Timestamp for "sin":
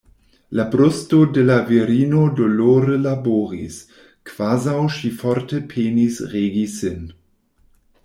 6.83-7.11